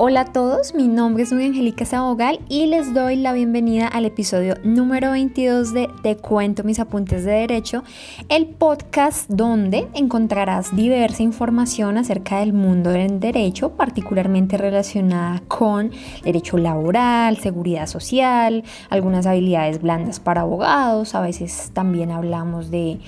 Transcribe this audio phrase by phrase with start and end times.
[0.00, 4.04] Hola a todos, mi nombre es Nubia Angélica Sabogal y les doy la bienvenida al
[4.04, 7.82] episodio número 22 de Te cuento mis apuntes de derecho,
[8.28, 15.90] el podcast donde encontrarás diversa información acerca del mundo del derecho, particularmente relacionada con
[16.22, 23.00] derecho laboral, seguridad social, algunas habilidades blandas para abogados, a veces también hablamos de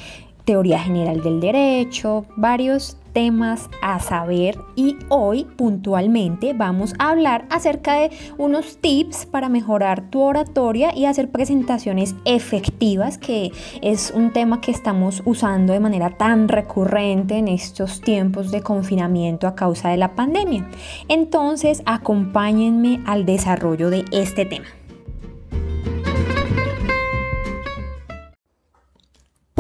[0.45, 7.95] teoría general del derecho, varios temas a saber y hoy puntualmente vamos a hablar acerca
[7.95, 13.53] de unos tips para mejorar tu oratoria y hacer presentaciones efectivas, que
[13.83, 19.47] es un tema que estamos usando de manera tan recurrente en estos tiempos de confinamiento
[19.47, 20.69] a causa de la pandemia.
[21.09, 24.67] Entonces, acompáñenme al desarrollo de este tema.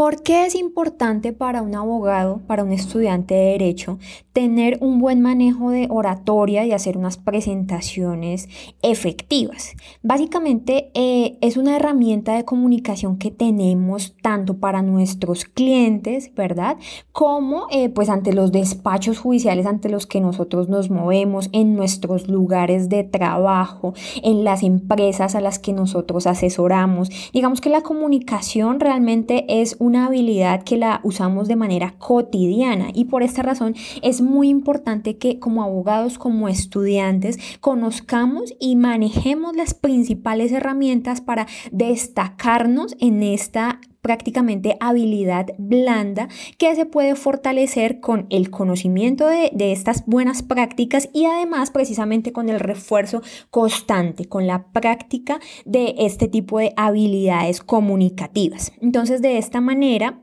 [0.00, 3.98] ¿Por qué es importante para un abogado, para un estudiante de derecho,
[4.32, 8.48] tener un buen manejo de oratoria y hacer unas presentaciones
[8.80, 9.72] efectivas?
[10.02, 16.78] Básicamente eh, es una herramienta de comunicación que tenemos tanto para nuestros clientes, ¿verdad?
[17.12, 22.26] Como eh, pues ante los despachos judiciales ante los que nosotros nos movemos, en nuestros
[22.26, 23.92] lugares de trabajo,
[24.22, 27.10] en las empresas a las que nosotros asesoramos.
[27.34, 32.90] Digamos que la comunicación realmente es un una habilidad que la usamos de manera cotidiana.
[32.94, 39.56] Y por esta razón es muy importante que como abogados, como estudiantes, conozcamos y manejemos
[39.56, 48.26] las principales herramientas para destacarnos en esta prácticamente habilidad blanda que se puede fortalecer con
[48.30, 54.46] el conocimiento de, de, estas buenas prácticas y además precisamente con el refuerzo constante, con
[54.46, 58.72] la práctica de este tipo de habilidades comunicativas.
[58.80, 60.20] Entonces, de esta manera,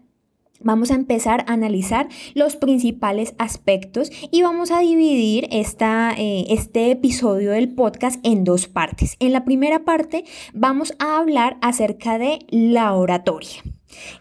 [0.59, 6.91] Vamos a empezar a analizar los principales aspectos y vamos a dividir esta, eh, este
[6.91, 9.15] episodio del podcast en dos partes.
[9.19, 13.63] En la primera parte vamos a hablar acerca de la oratoria.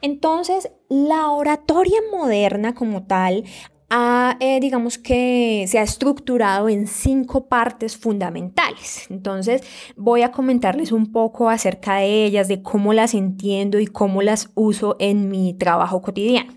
[0.00, 3.44] Entonces, la oratoria moderna como tal
[3.90, 9.06] ha, eh, digamos que se ha estructurado en cinco partes fundamentales.
[9.10, 9.62] Entonces
[9.96, 14.50] voy a comentarles un poco acerca de ellas, de cómo las entiendo y cómo las
[14.54, 16.55] uso en mi trabajo cotidiano.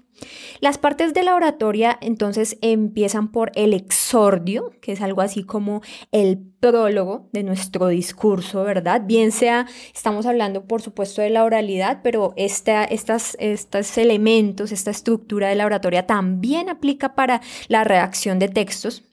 [0.60, 5.82] Las partes de la oratoria entonces empiezan por el exordio, que es algo así como
[6.12, 9.04] el prólogo de nuestro discurso, ¿verdad?
[9.06, 15.56] Bien sea, estamos hablando por supuesto de la oralidad, pero estos elementos, esta estructura de
[15.56, 19.04] la oratoria también aplica para la redacción de textos.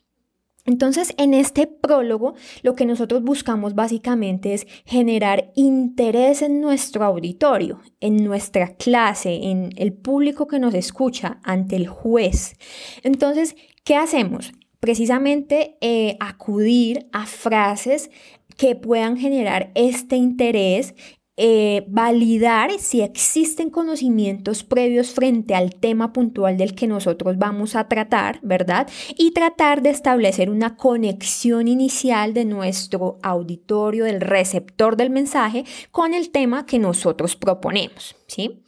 [0.67, 7.81] Entonces, en este prólogo, lo que nosotros buscamos básicamente es generar interés en nuestro auditorio,
[8.01, 12.57] en nuestra clase, en el público que nos escucha, ante el juez.
[13.03, 14.53] Entonces, ¿qué hacemos?
[14.81, 18.11] Precisamente eh, acudir a frases
[18.57, 20.95] que puedan generar este interés
[21.37, 27.89] eh, validar si existen conocimientos previos frente al tema puntual del que nosotros vamos a
[27.89, 28.89] tratar, ¿verdad?
[29.19, 36.15] Y tratar de establecer una conexión inicial de nuestro auditorio, del receptor del mensaje, con
[36.15, 38.63] el tema que nosotros proponemos, ¿sí?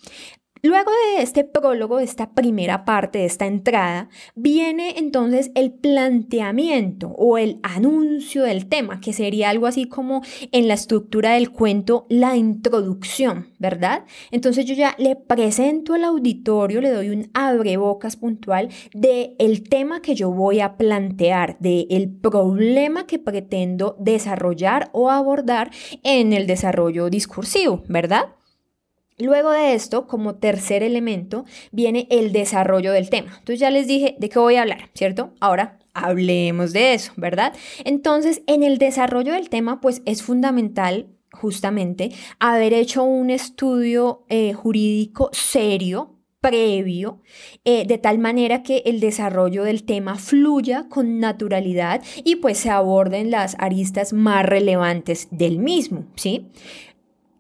[0.63, 7.09] Luego de este prólogo, de esta primera parte, de esta entrada, viene entonces el planteamiento
[7.17, 12.07] o el anuncio del tema, que sería algo así como en la estructura del cuento
[12.09, 14.05] la introducción, ¿verdad?
[14.31, 20.03] Entonces yo ya le presento al auditorio, le doy un abrebocas puntual del el tema
[20.03, 25.71] que yo voy a plantear, del el problema que pretendo desarrollar o abordar
[26.03, 28.38] en el desarrollo discursivo, ¿verdad?
[29.19, 33.35] Luego de esto, como tercer elemento, viene el desarrollo del tema.
[33.39, 35.35] Entonces ya les dije de qué voy a hablar, ¿cierto?
[35.41, 37.55] Ahora hablemos de eso, ¿verdad?
[37.85, 44.53] Entonces, en el desarrollo del tema, pues es fundamental justamente haber hecho un estudio eh,
[44.53, 47.21] jurídico serio previo,
[47.65, 52.71] eh, de tal manera que el desarrollo del tema fluya con naturalidad y pues se
[52.71, 56.47] aborden las aristas más relevantes del mismo, ¿sí?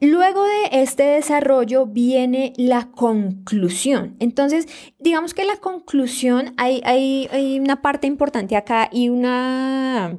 [0.00, 4.14] Luego de este desarrollo viene la conclusión.
[4.20, 4.66] Entonces,
[5.00, 10.16] digamos que la conclusión, hay, hay, una parte importante acá y una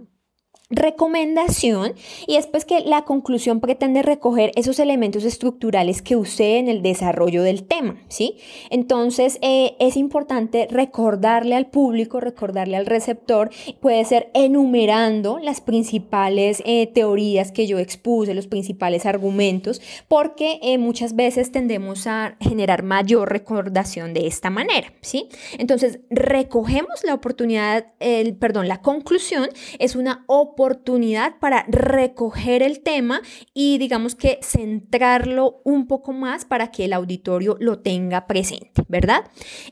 [0.70, 1.96] recomendación
[2.28, 7.42] y después que la conclusión pretende recoger esos elementos estructurales que usé en el desarrollo
[7.42, 8.38] del tema, ¿sí?
[8.70, 13.50] Entonces eh, es importante recordarle al público, recordarle al receptor,
[13.80, 20.78] puede ser enumerando las principales eh, teorías que yo expuse, los principales argumentos, porque eh,
[20.78, 25.30] muchas veces tendemos a generar mayor recordación de esta manera, ¿sí?
[25.58, 29.50] Entonces recogemos la oportunidad, el, perdón, la conclusión
[29.80, 33.22] es una oportunidad oportunidad para recoger el tema
[33.54, 39.24] y digamos que centrarlo un poco más para que el auditorio lo tenga presente, ¿verdad?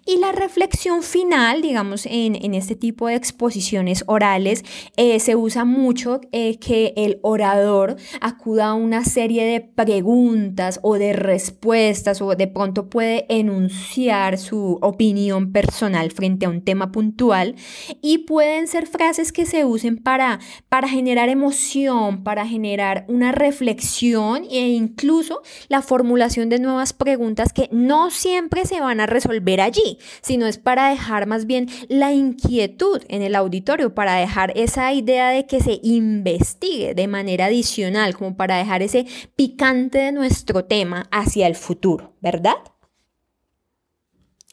[0.05, 4.63] Y la reflexión final, digamos, en, este tipo de exposiciones orales,
[4.95, 10.97] eh, se usa mucho eh, que el orador acuda a una serie de preguntas o
[10.97, 17.55] de respuestas o de pronto puede enunciar su opinión personal frente a un tema puntual
[18.01, 20.39] y pueden ser frases que se usen para
[20.85, 28.11] generar emoción, para generar una reflexión e incluso la formulación de nuevas preguntas que no
[28.11, 33.21] siempre se van a resolver allí, sino es para dejar más bien la inquietud en
[33.21, 38.57] el auditorio, para dejar esa idea de que se investigue de manera adicional, como para
[38.57, 39.05] dejar ese
[39.37, 42.55] picante de nuestro tema hacia el futuro, ¿verdad?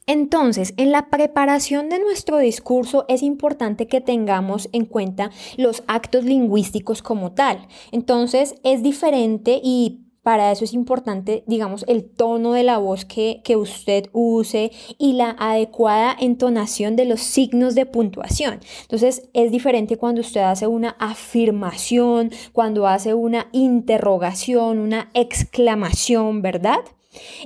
[0.06, 6.24] Entonces, en la preparación de nuestro discurso es importante que tengamos en cuenta los actos
[6.24, 7.66] lingüísticos como tal.
[7.90, 13.42] Entonces, es diferente y para eso es importante, digamos, el tono de la voz que,
[13.44, 18.60] que, usted use y la adecuada entonación de los signos de puntuación.
[18.82, 26.80] Entonces, es diferente cuando usted hace una afirmación, cuando hace una interrogación, una exclamación, ¿verdad?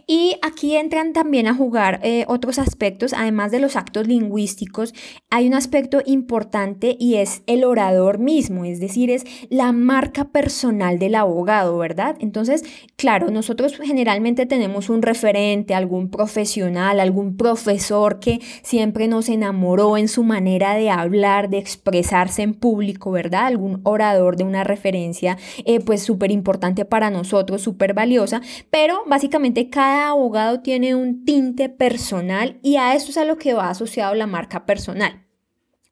[0.06, 4.94] Y aquí entran también a jugar eh, otros aspectos, además de los actos lingüísticos,
[5.30, 10.98] hay un aspecto importante y es el orador mismo, es decir, es la marca personal
[10.98, 12.16] del abogado, ¿verdad?
[12.20, 12.64] Entonces,
[12.96, 20.08] claro, nosotros generalmente tenemos un referente, algún profesional, algún profesor que siempre nos enamoró en
[20.08, 23.46] su manera de hablar, de expresarse en público, ¿verdad?
[23.46, 29.57] Algún orador de una referencia, eh, pues súper importante para nosotros, súper valiosa, pero básicamente
[29.66, 34.14] cada abogado tiene un tinte personal y a eso es a lo que va asociado
[34.14, 35.27] la marca personal.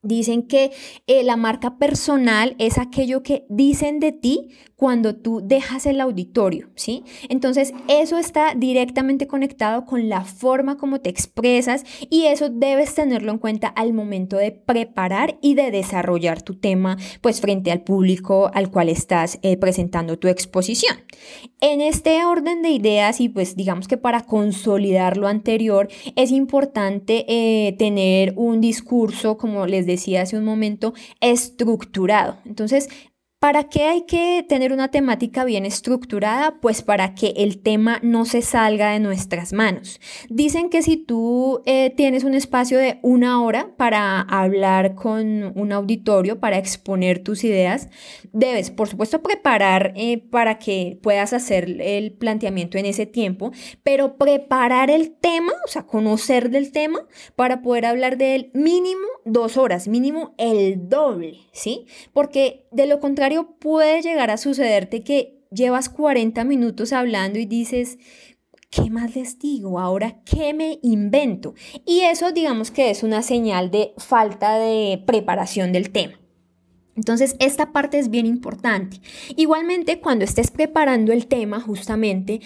[0.07, 0.73] Dicen que
[1.07, 6.69] eh, la marca personal es aquello que dicen de ti cuando tú dejas el auditorio,
[6.75, 7.03] ¿sí?
[7.31, 13.33] Entonces, eso está directamente conectado con la forma como te expresas y eso debes tenerlo
[13.33, 18.51] en cuenta al momento de preparar y de desarrollar tu tema, pues frente al público
[18.53, 20.97] al cual estás eh, presentando tu exposición.
[21.63, 27.25] En este orden de ideas y pues digamos que para consolidar lo anterior, es importante
[27.29, 32.39] eh, tener un discurso, como les decía hace un momento, estructurado.
[32.45, 32.89] Entonces,
[33.39, 36.59] ¿Para qué hay que tener una temática bien estructurada?
[36.63, 40.01] Pues para que el tema no se salga de nuestras manos.
[40.31, 45.73] Dicen que si tú eh, tienes un espacio de una hora para hablar con un
[45.73, 47.91] auditorio, para exponer tus ideas,
[48.33, 54.17] debes, por supuesto, preparar eh, para que puedas hacer el planteamiento en ese tiempo, pero
[54.17, 57.01] preparar el tema, o sea, conocer del tema
[57.37, 61.87] para poder hablar de él mínimo dos horas, mínimo el doble, ¿sí?
[62.15, 63.26] Porque de lo contrario,
[63.59, 67.99] puede llegar a sucederte que llevas 40 minutos hablando y dices,
[68.71, 69.79] ¿qué más les digo?
[69.79, 71.55] Ahora, ¿qué me invento?
[71.85, 76.21] Y eso digamos que es una señal de falta de preparación del tema.
[76.97, 79.01] Entonces, esta parte es bien importante.
[79.37, 82.41] Igualmente, cuando estés preparando el tema, justamente,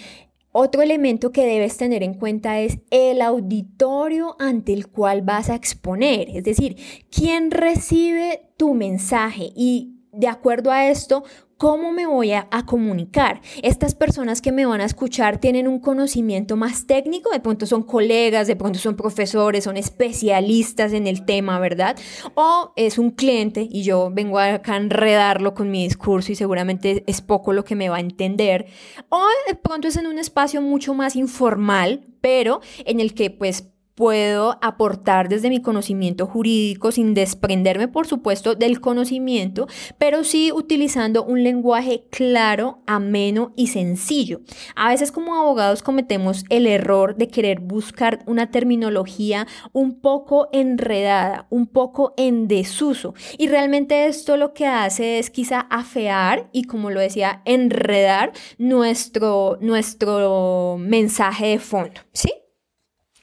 [0.51, 5.55] otro elemento que debes tener en cuenta es el auditorio ante el cual vas a
[5.55, 6.75] exponer, es decir,
[7.09, 11.23] quién recibe tu mensaje y de acuerdo a esto,
[11.57, 13.41] ¿cómo me voy a, comunicar?
[13.61, 17.83] Estas personas que me van a escuchar tienen un conocimiento más técnico, de pronto son
[17.83, 21.95] colegas, de pronto son profesores, son especialistas en el tema, ¿verdad?
[22.33, 27.03] O es un cliente y yo vengo acá a enredarlo con mi discurso y seguramente
[27.07, 28.65] es poco lo que me va a entender.
[29.09, 33.70] O de pronto es en un espacio mucho más informal, pero en el que pues
[33.95, 39.67] puedo aportar desde mi conocimiento jurídico sin desprenderme, por supuesto, del conocimiento,
[39.97, 44.41] pero sí utilizando un lenguaje claro, ameno y sencillo.
[44.75, 51.47] A veces como abogados cometemos el error de querer buscar una terminología un poco enredada,
[51.49, 53.13] un poco en desuso.
[53.37, 59.57] Y realmente esto lo que hace es quizá afear y, como lo decía, enredar nuestro,
[59.61, 62.31] nuestro mensaje de fondo, ¿sí?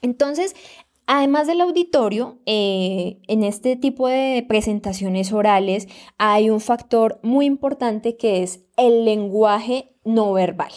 [0.01, 0.55] Entonces,
[1.07, 5.87] además del auditorio, eh, en este tipo de presentaciones orales
[6.17, 10.71] hay un factor muy importante que es el lenguaje no verbal.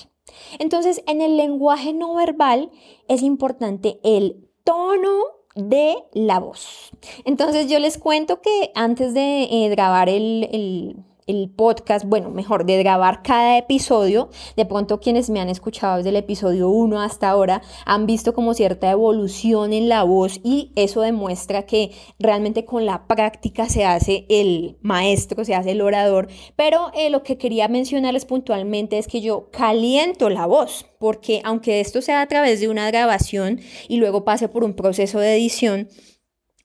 [0.59, 2.71] Entonces, en el lenguaje no verbal
[3.09, 6.91] es importante el tono de la voz.
[7.25, 12.79] Entonces yo les cuento que antes de eh, grabar el, el podcast, bueno, mejor, de
[12.79, 14.31] grabar cada episodio.
[14.57, 18.55] De pronto quienes me han escuchado desde el episodio 1 hasta ahora han visto como
[18.55, 24.27] cierta evolución en la voz y eso demuestra que realmente con la práctica se hace
[24.29, 26.29] el maestro, se hace el orador.
[26.57, 31.81] Pero eh, lo que quería mencionarles puntualmente es que yo caliento la voz, porque aunque
[31.81, 35.89] esto sea a través de una grabación y luego pase por un proceso de edición,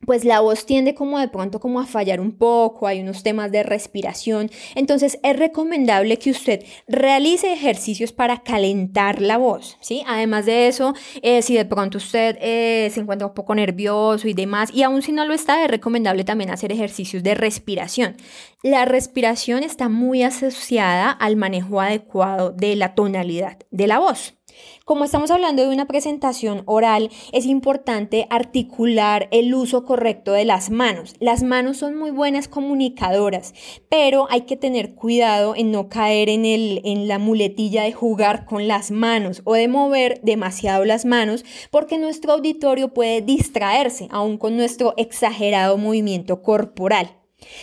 [0.07, 3.51] pues la voz tiende como de pronto como a fallar un poco, hay unos temas
[3.51, 10.05] de respiración, entonces es recomendable que usted realice ejercicios para calentar la voz, ¿sí?
[10.07, 14.33] Además de eso, eh, si de pronto usted eh, se encuentra un poco nervioso y
[14.33, 18.15] demás, y aún si no lo está, es recomendable también hacer ejercicios de respiración.
[18.63, 24.36] La respiración está muy asociada al manejo adecuado de la tonalidad de la voz.
[24.85, 30.69] Como estamos hablando de una presentación oral, es importante articular el uso correcto de las
[30.69, 31.15] manos.
[31.19, 33.53] Las manos son muy buenas comunicadoras,
[33.89, 38.45] pero hay que tener cuidado en no caer en, el, en la muletilla de jugar
[38.45, 44.37] con las manos o de mover demasiado las manos, porque nuestro auditorio puede distraerse aún
[44.37, 47.16] con nuestro exagerado movimiento corporal.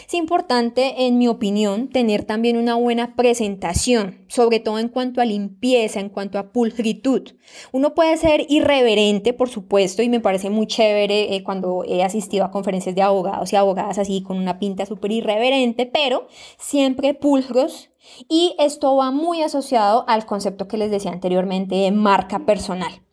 [0.06, 5.24] Es importante, en mi opinión, tener también una buena presentación, sobre todo en cuanto a
[5.24, 7.32] limpieza, en cuanto a pulcritud.
[7.72, 12.44] Uno puede ser irreverente, por supuesto, y me parece muy chévere eh, cuando he asistido
[12.44, 17.90] a conferencias de abogados y abogadas así con una pinta súper irreverente, pero siempre pulcros.
[18.28, 23.03] Y esto va muy asociado al concepto que les decía anteriormente de marca personal.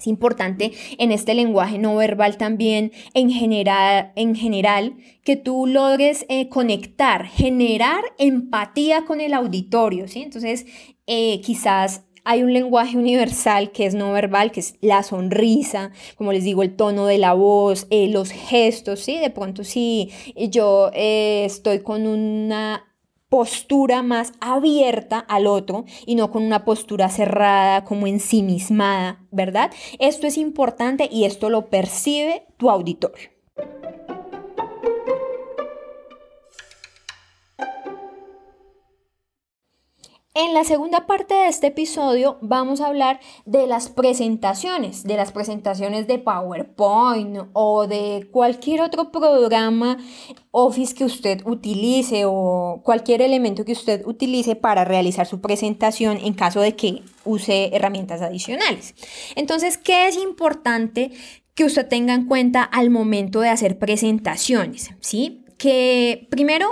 [0.00, 6.24] Es importante en este lenguaje no verbal también en general, en general que tú logres
[6.30, 10.22] eh, conectar, generar empatía con el auditorio, ¿sí?
[10.22, 10.64] Entonces,
[11.06, 16.32] eh, quizás hay un lenguaje universal que es no verbal, que es la sonrisa, como
[16.32, 19.18] les digo, el tono de la voz, eh, los gestos, ¿sí?
[19.18, 22.89] De pronto si yo estoy con una
[23.30, 29.70] postura más abierta al otro y no con una postura cerrada, como ensimismada, ¿verdad?
[29.98, 33.30] Esto es importante y esto lo percibe tu auditorio.
[40.32, 45.32] En la segunda parte de este episodio vamos a hablar de las presentaciones, de las
[45.32, 49.98] presentaciones de PowerPoint o de cualquier otro programa
[50.52, 56.34] Office que usted utilice o cualquier elemento que usted utilice para realizar su presentación en
[56.34, 58.94] caso de que use herramientas adicionales.
[59.34, 61.10] Entonces, ¿qué es importante
[61.56, 64.92] que usted tenga en cuenta al momento de hacer presentaciones?
[65.00, 65.39] ¿Sí?
[65.60, 66.70] Que primero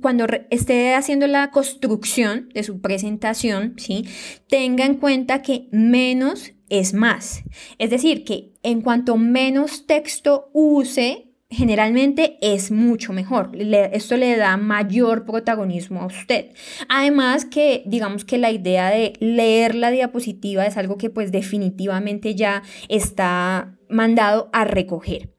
[0.00, 4.04] cuando esté haciendo la construcción de su presentación, ¿sí?
[4.48, 7.42] tenga en cuenta que menos es más.
[7.78, 13.50] Es decir, que en cuanto menos texto use, generalmente es mucho mejor.
[13.92, 16.52] esto le da mayor protagonismo a usted.
[16.88, 22.36] Además que digamos que la idea de leer la diapositiva es algo que pues definitivamente
[22.36, 25.31] ya está mandado a recoger.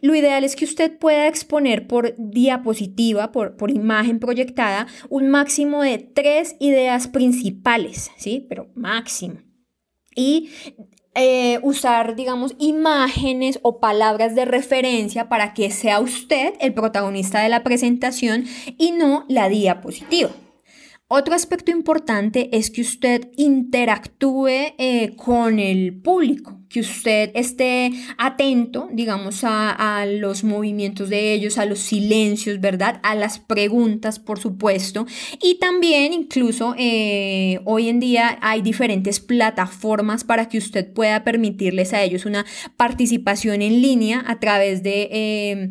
[0.00, 5.82] Lo ideal es que usted pueda exponer por diapositiva, por, por, imagen proyectada, un máximo
[5.82, 8.46] de tres ideas principales, ¿sí?
[8.48, 9.40] Pero máximo.
[10.14, 10.50] Y
[11.14, 17.48] eh, usar, digamos, imágenes o palabras de referencia para que sea usted el protagonista de
[17.48, 18.44] la presentación
[18.78, 20.30] y no la diapositiva.
[21.12, 24.46] Otro aspecto importante es que usted interactúe
[24.78, 31.66] eh, con el público, que usted esté atento, digamos, a, los movimientos de ellos, a
[31.66, 33.00] los silencios, ¿verdad?
[33.02, 35.04] A las preguntas, por supuesto.
[35.42, 41.92] Y también, incluso, eh, hoy en día hay diferentes plataformas para que usted pueda permitirles
[41.92, 45.70] a ellos una participación en línea a través de eh,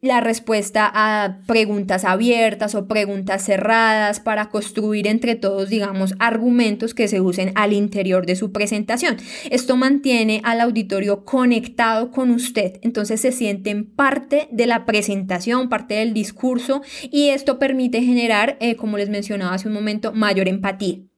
[0.00, 7.06] la respuesta a preguntas abiertas o preguntas cerradas para construir entre todos, digamos, argumentos que
[7.06, 9.18] se usen al interior de su presentación.
[9.50, 15.94] Esto mantiene al auditorio conectado con usted, entonces se sienten parte de la presentación, parte
[15.94, 16.80] del discurso
[17.10, 21.09] y esto permite generar, eh, como les mencionaba hace un momento, mayor empatía.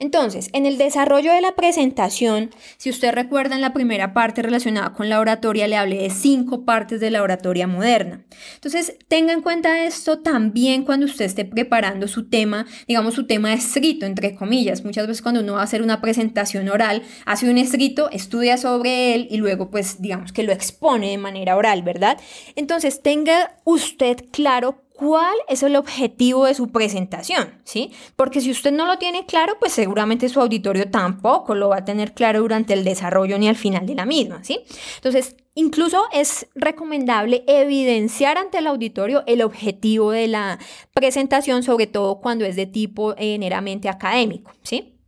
[0.00, 4.92] Entonces, en el desarrollo de la presentación, si usted recuerda en la primera parte relacionada
[4.92, 8.24] con la oratoria, le hablé de cinco partes de la oratoria moderna.
[8.54, 13.52] Entonces, tenga en cuenta esto también cuando usted esté preparando su tema, digamos su tema
[13.52, 14.84] escrito, entre comillas.
[14.84, 19.14] Muchas veces cuando uno va a hacer una presentación oral, hace un escrito, estudia sobre
[19.14, 22.18] él y luego, pues, digamos que lo expone de manera oral, ¿verdad?
[22.54, 27.92] Entonces, tenga usted claro cuál es el objetivo de su presentación, ¿sí?
[28.16, 31.84] Porque si usted no lo tiene claro, pues seguramente su auditorio tampoco lo va a
[31.84, 34.58] tener claro durante el desarrollo ni al final de la misma, ¿sí?
[34.96, 40.58] Entonces, incluso es recomendable evidenciar ante el auditorio el objetivo de la
[40.94, 44.98] presentación, sobre todo cuando es de tipo eh, meramente académico, ¿sí?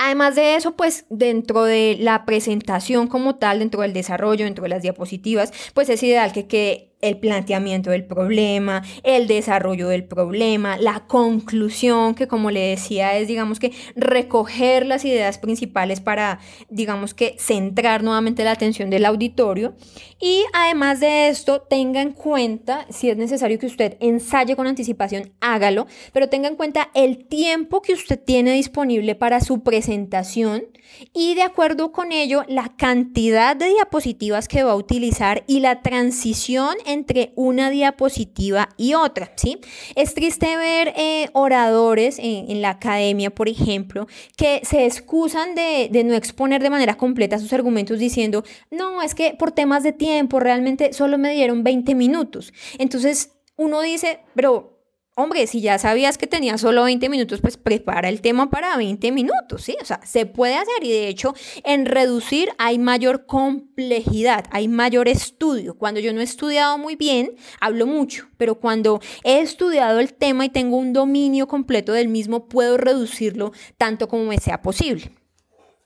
[0.00, 4.68] Además de eso, pues dentro de la presentación como tal, dentro del desarrollo, dentro de
[4.68, 10.76] las diapositivas, pues es ideal que quede el planteamiento del problema, el desarrollo del problema,
[10.78, 17.14] la conclusión, que como le decía es, digamos que, recoger las ideas principales para, digamos
[17.14, 19.74] que, centrar nuevamente la atención del auditorio.
[20.20, 25.32] Y además de esto, tenga en cuenta, si es necesario que usted ensaye con anticipación,
[25.40, 30.64] hágalo, pero tenga en cuenta el tiempo que usted tiene disponible para su presentación
[31.12, 35.82] y de acuerdo con ello, la cantidad de diapositivas que va a utilizar y la
[35.82, 39.58] transición entre una diapositiva y otra, ¿sí?
[39.94, 46.02] Es triste ver eh, oradores en, la academia, por ejemplo, que se excusan de, de
[46.02, 50.40] no exponer de manera completa sus argumentos diciendo, no, es que por temas de tiempo
[50.40, 52.52] realmente solo me dieron 20 minutos.
[52.78, 54.77] Entonces uno dice, pero
[55.20, 59.10] Hombre, si ya sabías que tenía solo 20 minutos, pues prepara el tema para 20
[59.10, 59.76] minutos, ¿sí?
[59.82, 61.34] O sea, se puede hacer y de hecho
[61.64, 65.76] en reducir hay mayor complejidad, hay mayor estudio.
[65.76, 70.44] Cuando yo no he estudiado muy bien, hablo mucho, pero cuando he estudiado el tema
[70.44, 75.17] y tengo un dominio completo del mismo, puedo reducirlo tanto como me sea posible.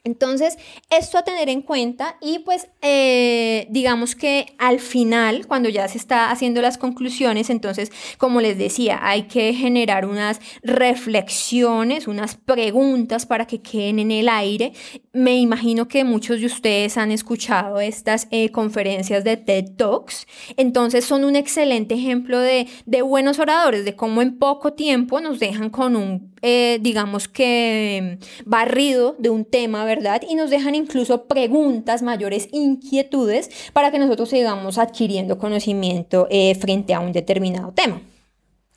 [0.05, 0.59] Entonces,
[0.91, 5.97] esto a tener en cuenta y pues eh, digamos que al final, cuando ya se
[5.97, 13.27] está haciendo las conclusiones, entonces, como les decía, hay que generar unas reflexiones, unas preguntas
[13.27, 14.73] para que queden en el aire.
[15.13, 21.05] Me imagino que muchos de ustedes han escuchado estas eh, conferencias de TED Talks, entonces
[21.05, 25.71] son un excelente ejemplo de, de buenos oradores, de cómo en poco tiempo nos dejan
[25.71, 30.23] con un eh, digamos que barrido de un tema, ¿verdad?
[30.29, 36.95] Y nos dejan incluso preguntas, mayores inquietudes para que nosotros sigamos adquiriendo conocimiento eh, frente
[36.95, 38.03] a un determinado tema.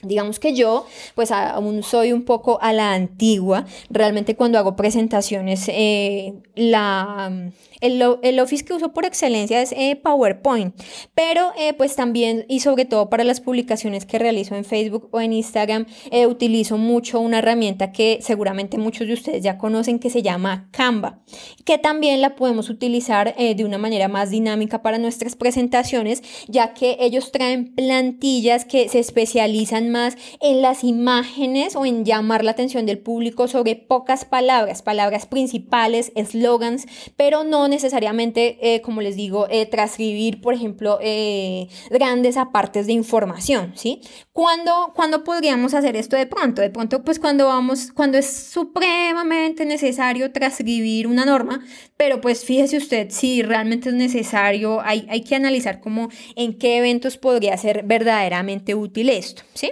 [0.02, 0.86] Digamos que yo,
[1.16, 3.66] pues aún soy un poco a la antigua.
[3.90, 7.50] Realmente cuando hago presentaciones, eh, la,
[7.80, 10.76] el, Office que uso por excelencia es eh, PowerPoint,
[11.16, 15.22] pero eh, pues también y sobre todo para las publicaciones que realizo en Facebook o
[15.22, 15.86] en Instagram,
[16.28, 21.20] utilizo mucho una herramienta que seguramente muchos de ustedes ya conocen que se llama Canva,
[21.64, 26.98] que también la podemos utilizar de una manera más dinámica para nuestras presentaciones, ya que
[27.00, 32.86] ellos traen plantillas que se especializan más en las imágenes o en llamar la atención
[32.86, 39.48] del público sobre pocas palabras, palabras principales, eslogans, pero no necesariamente, eh, como les digo,
[39.50, 44.02] eh, transcribir, por ejemplo, eh, grandes apartes de información, ¿sí?
[44.32, 46.62] ¿Cuándo, ¿Cuándo podríamos hacer esto de pronto?
[46.62, 51.64] De pronto, pues cuando vamos, cuando es supremamente necesario transcribir una norma,
[51.98, 56.78] pero pues fíjese usted si realmente es necesario, hay, hay que analizar cómo, en qué
[56.78, 59.72] eventos podría ser verdaderamente útil esto, ¿sí?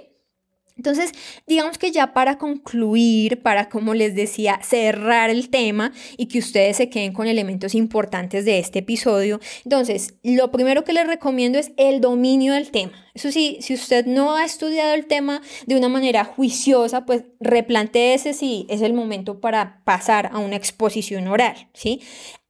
[0.75, 1.11] Entonces,
[1.47, 6.77] digamos que ya para concluir, para, como les decía, cerrar el tema y que ustedes
[6.77, 11.71] se queden con elementos importantes de este episodio, entonces, lo primero que les recomiendo es
[11.77, 12.93] el dominio del tema.
[13.13, 18.33] Eso sí, si usted no ha estudiado el tema de una manera juiciosa, pues replanteese
[18.33, 22.01] si es el momento para pasar a una exposición oral, ¿sí?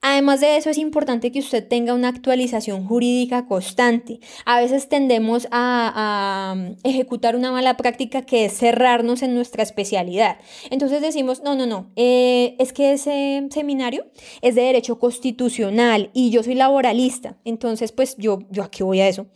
[0.05, 4.19] Además de eso, es importante que usted tenga una actualización jurídica constante.
[4.45, 10.39] A veces tendemos a, um, ejecutar una mala práctica que es cerrarnos en nuestra especialidad.
[10.69, 14.05] Entonces decimos, no, no, no, eh, es que ese seminario
[14.41, 17.37] es de derecho constitucional y yo soy laboralista.
[17.45, 19.27] Entonces, pues yo, yo aquí voy a eso.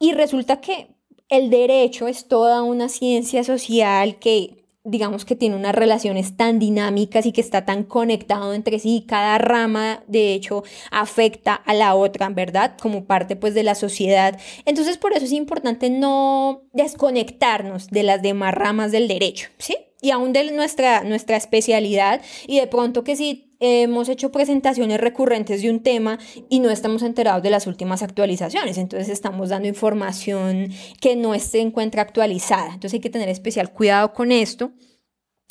[0.00, 0.88] Y resulta que
[1.28, 7.26] el derecho es toda una ciencia social que digamos que tiene unas relaciones tan dinámicas
[7.26, 12.28] y que está tan conectado entre sí, cada rama de hecho afecta a la otra,
[12.30, 12.76] ¿verdad?
[12.80, 14.38] Como parte pues de la sociedad.
[14.64, 19.76] Entonces por eso es importante no desconectarnos de las demás ramas del derecho, ¿sí?
[20.00, 25.62] Y aún de nuestra, nuestra especialidad y de pronto que si hemos hecho presentaciones recurrentes
[25.62, 26.18] de un tema
[26.48, 28.78] y no estamos enterados de las últimas actualizaciones.
[28.78, 30.68] Entonces estamos dando información
[31.00, 32.74] que no se encuentra actualizada.
[32.74, 34.72] Entonces hay que tener especial cuidado con esto.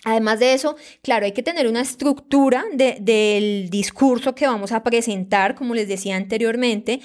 [0.05, 5.55] Además de eso, claro, hay que tener una estructura del discurso que vamos a presentar,
[5.55, 7.01] como les decía anteriormente,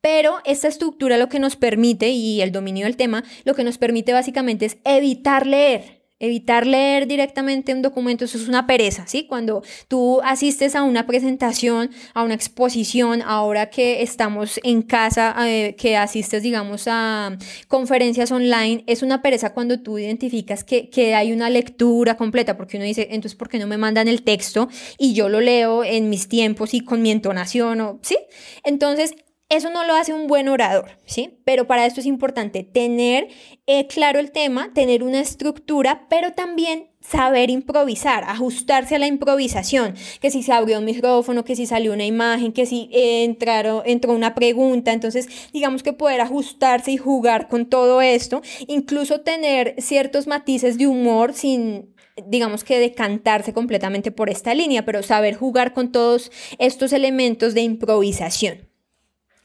[0.00, 3.76] pero esta estructura lo que nos permite, y el dominio del tema, lo que nos
[3.76, 9.26] permite básicamente es evitar leer Evitar leer directamente un documento, eso es una pereza, ¿sí?
[9.26, 15.76] Cuando tú asistes a una presentación, a una exposición, ahora que estamos en casa, eh,
[15.76, 17.36] que asistes, digamos, a
[17.68, 22.78] conferencias online, es una pereza cuando tú identificas que, que hay una lectura completa, porque
[22.78, 26.08] uno dice, entonces, ¿por qué no me mandan el texto y yo lo leo en
[26.10, 28.18] mis tiempos y con mi entonación, o, ¿sí?
[28.64, 29.14] Entonces,
[29.48, 31.38] eso no lo hace un buen orador, ¿sí?
[31.44, 33.28] Pero para esto es importante tener
[33.66, 39.94] eh, claro el tema, tener una estructura, pero también saber improvisar, ajustarse a la improvisación,
[40.20, 43.82] que si se abrió un micrófono, que si salió una imagen, que si eh, entraron,
[43.86, 49.76] entró una pregunta, entonces digamos que poder ajustarse y jugar con todo esto, incluso tener
[49.78, 51.94] ciertos matices de humor sin
[52.26, 57.60] digamos que decantarse completamente por esta línea, pero saber jugar con todos estos elementos de
[57.60, 58.67] improvisación.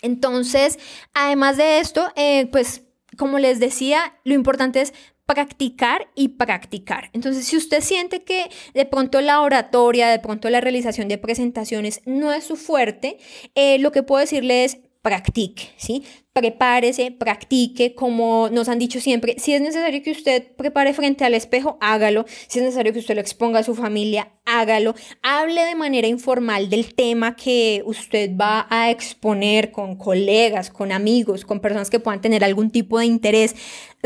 [0.03, 0.77] Entonces,
[1.15, 2.83] además de esto, eh, pues
[3.17, 4.93] como les decía, lo importante es
[5.25, 7.09] practicar y practicar.
[7.13, 12.01] Entonces, si usted siente que de pronto la oratoria, de pronto la realización de presentaciones
[12.05, 13.17] no es su fuerte,
[13.55, 16.03] eh, lo que puedo decirle es practique, ¿sí?
[16.33, 21.35] prepárese, practique, como nos han dicho siempre, si es necesario que usted prepare frente al
[21.35, 25.75] espejo, hágalo, si es necesario que usted lo exponga a su familia, hágalo, hable de
[25.75, 31.91] manera informal del tema que usted va a exponer con colegas, con amigos, con personas
[31.91, 33.55] que puedan tener algún tipo de interés.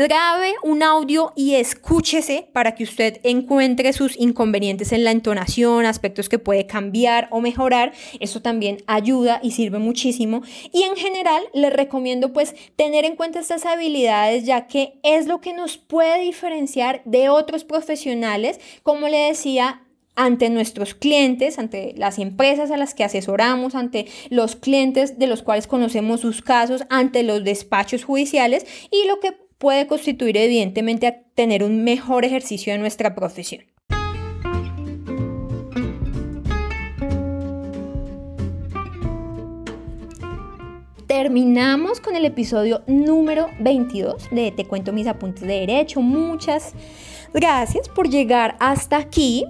[0.00, 6.28] Grabe un audio y escúchese para que usted encuentre sus inconvenientes en la entonación, aspectos
[6.28, 7.92] que puede cambiar o mejorar.
[8.20, 10.42] Eso también ayuda y sirve muchísimo.
[10.72, 15.40] Y en general le recomiendo pues tener en cuenta estas habilidades ya que es lo
[15.40, 19.82] que nos puede diferenciar de otros profesionales, como le decía,
[20.14, 25.42] ante nuestros clientes, ante las empresas a las que asesoramos, ante los clientes de los
[25.42, 31.22] cuales conocemos sus casos, ante los despachos judiciales y lo que puede constituir evidentemente a
[31.34, 33.64] tener un mejor ejercicio de nuestra profesión.
[41.18, 46.00] terminamos con el episodio número 22 de Te cuento mis apuntes de derecho.
[46.00, 46.74] Muchas
[47.34, 49.44] gracias por llegar hasta aquí.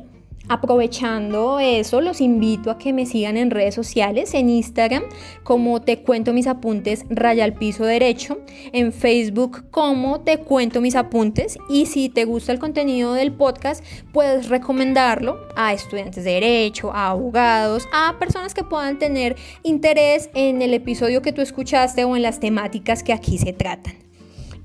[0.48, 5.02] Aprovechando eso, los invito a que me sigan en redes sociales, en Instagram
[5.42, 8.38] como te cuento mis apuntes raya al piso derecho,
[8.72, 13.84] en Facebook como te cuento mis apuntes y si te gusta el contenido del podcast
[14.12, 20.62] puedes recomendarlo a estudiantes de derecho, a abogados, a personas que puedan tener interés en
[20.62, 24.07] el episodio que tú escuchaste o en las temáticas que aquí se tratan.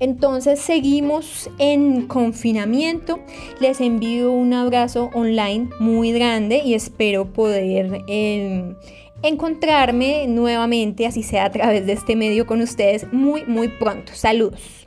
[0.00, 3.20] Entonces seguimos en confinamiento.
[3.60, 8.74] Les envío un abrazo online muy grande y espero poder em,
[9.22, 14.12] encontrarme nuevamente, así sea a través de este medio con ustedes, muy, muy pronto.
[14.14, 14.84] Saludos.